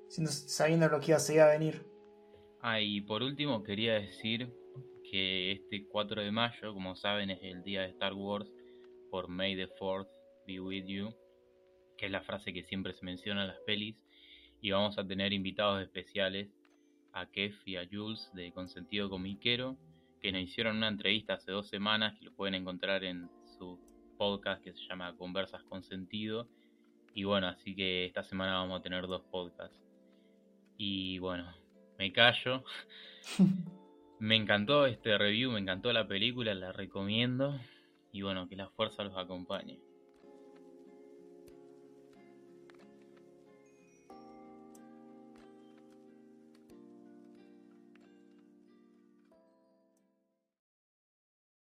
[0.09, 1.87] sabiendo lo que iba, se iba a venir.
[2.61, 4.53] Ah, y por último quería decir
[5.11, 8.51] que este 4 de mayo, como saben, es el día de Star Wars
[9.11, 10.09] por May the 4th
[10.47, 11.15] be with you,
[11.97, 13.97] que es la frase que siempre se menciona en las pelis,
[14.61, 16.49] y vamos a tener invitados especiales
[17.13, 19.77] a Kef y a Jules de Consentido Comiquero,
[20.25, 23.79] que nos hicieron una entrevista hace dos semanas, que lo pueden encontrar en su
[24.17, 26.49] podcast que se llama Conversas con Sentido.
[27.13, 29.79] Y bueno, así que esta semana vamos a tener dos podcasts.
[30.79, 31.55] Y bueno,
[31.99, 32.65] me callo.
[34.19, 37.61] me encantó este review, me encantó la película, la recomiendo.
[38.11, 39.79] Y bueno, que la fuerza los acompañe.